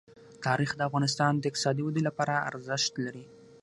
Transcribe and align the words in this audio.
تاریخ 0.45 0.71
د 0.75 0.81
افغانستان 0.89 1.31
د 1.37 1.43
اقتصادي 1.49 1.81
ودې 1.83 2.01
لپاره 2.07 2.43
ارزښت 2.49 2.93
لري. 3.05 3.25